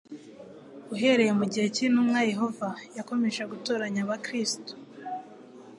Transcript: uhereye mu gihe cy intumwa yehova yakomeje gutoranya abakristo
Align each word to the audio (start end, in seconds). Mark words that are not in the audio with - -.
uhereye 0.93 1.31
mu 1.39 1.45
gihe 1.51 1.67
cy 1.75 1.81
intumwa 1.85 2.19
yehova 2.31 2.67
yakomeje 2.97 3.41
gutoranya 3.51 3.99
abakristo 4.05 4.71